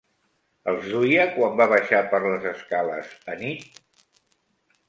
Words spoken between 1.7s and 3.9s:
baixar per les escales anit?